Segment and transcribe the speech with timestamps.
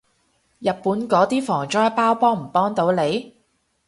[0.57, 3.35] 日本嗰啲防災包幫唔幫到你？